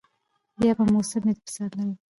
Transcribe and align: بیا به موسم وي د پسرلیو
بیا 0.59 0.73
به 0.77 0.83
موسم 0.93 1.21
وي 1.25 1.33
د 1.37 1.39
پسرلیو 1.45 1.93